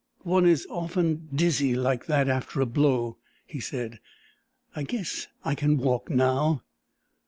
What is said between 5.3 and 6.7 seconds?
I can walk now."